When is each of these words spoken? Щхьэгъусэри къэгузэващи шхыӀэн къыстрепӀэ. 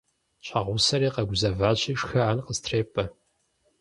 Щхьэгъусэри 0.45 1.09
къэгузэващи 1.15 1.93
шхыӀэн 1.99 2.39
къыстрепӀэ. 2.45 3.03